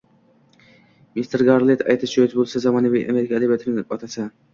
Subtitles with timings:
[1.19, 4.27] Mister Garlend, aytish joiz bo‘lsa, zamonaviy Amerika adabiyotining otasi